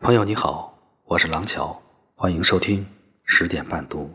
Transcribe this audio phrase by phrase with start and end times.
[0.00, 1.82] 朋友你好，我是廊桥，
[2.14, 2.86] 欢迎收听
[3.24, 4.14] 十点半读。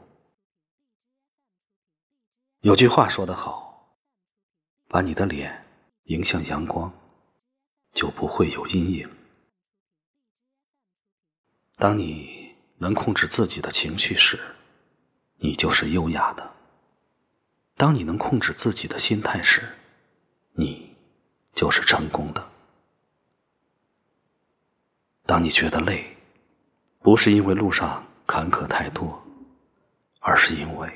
[2.61, 3.93] 有句话说得好，
[4.87, 5.65] 把你的脸
[6.05, 6.89] 迎向阳光，
[7.91, 9.09] 就不会有阴影。
[11.75, 14.39] 当你能控制自己的情绪时，
[15.35, 16.43] 你就是优雅的；
[17.75, 19.67] 当你能控制自己的心态时，
[20.53, 20.95] 你
[21.53, 22.52] 就是成功的。
[25.25, 26.17] 当你觉得累，
[26.99, 29.23] 不是因为路上坎坷太多，
[30.19, 30.91] 而是因为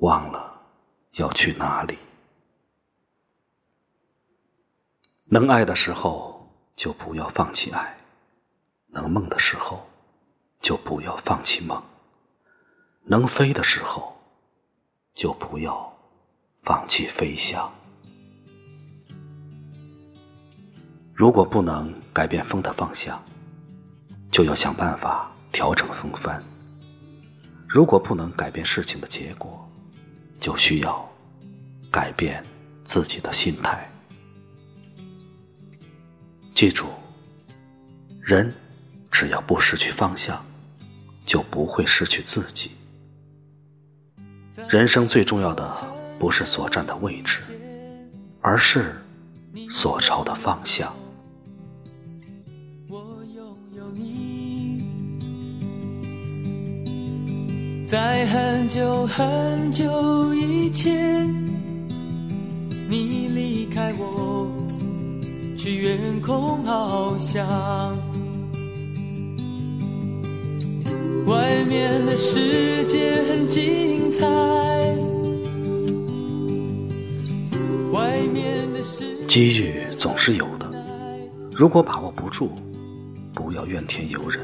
[0.00, 0.60] 忘了
[1.12, 1.98] 要去哪里。
[5.24, 7.96] 能爱的时候就不要放弃爱，
[8.88, 9.88] 能梦的时候
[10.60, 11.82] 就不要放弃梦，
[13.04, 14.20] 能飞的时候
[15.14, 15.96] 就不要
[16.62, 17.72] 放弃飞翔。
[21.20, 23.22] 如果不能改变风的方向，
[24.32, 26.42] 就要想办法调整风帆。
[27.68, 29.70] 如果不能改变事情的结果，
[30.40, 31.06] 就需要
[31.90, 32.42] 改变
[32.84, 33.86] 自己的心态。
[36.54, 36.86] 记住，
[38.22, 38.50] 人
[39.10, 40.42] 只要不失去方向，
[41.26, 42.70] 就不会失去自己。
[44.70, 45.76] 人生最重要的
[46.18, 47.42] 不是所站的位置，
[48.40, 48.98] 而是
[49.68, 50.90] 所朝的方向。
[57.90, 61.28] 在很久很久以前，
[62.88, 64.48] 你离开我，
[65.58, 67.44] 去远空翱翔。
[71.26, 74.24] 外面的世界很精彩，
[77.90, 79.26] 外面的世界。
[79.26, 80.72] 机遇总是有的，
[81.56, 82.50] 如果把握不住，
[83.34, 84.40] 不要怨天尤人，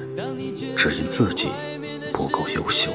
[0.76, 1.46] 只因自己
[2.12, 2.90] 不够优秀。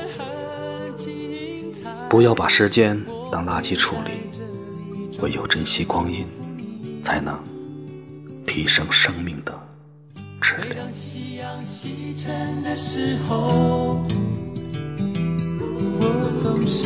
[2.11, 3.01] 不要把时间
[3.31, 4.11] 当垃圾处理，
[5.21, 6.25] 唯有珍惜光阴，
[7.05, 7.39] 才能
[8.45, 9.53] 提升生命的
[10.41, 10.75] 质量。
[10.75, 14.05] 当夕阳西沉的时候，
[16.01, 16.03] 我
[16.43, 16.85] 总是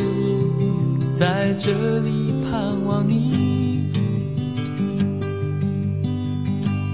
[1.17, 1.71] 在这
[2.01, 3.91] 里盼望你。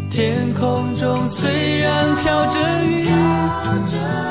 [0.10, 4.31] 天空中虽然飘着雨，我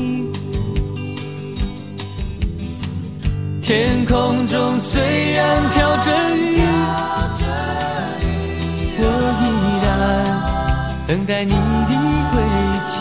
[3.61, 6.61] 天空中虽然飘着雨，
[8.97, 9.05] 我
[9.39, 9.45] 依
[9.85, 9.87] 然
[11.07, 11.93] 等待你的
[12.31, 12.41] 归
[12.87, 12.91] 期。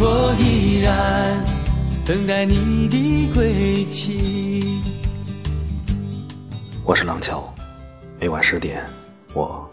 [0.00, 0.04] 我
[0.40, 0.90] 依然
[2.04, 4.82] 等待你的归期。
[6.84, 7.42] 我是廊桥，
[8.20, 8.84] 每晚十点，
[9.34, 9.70] 我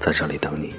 [0.00, 0.72] 在这里等你。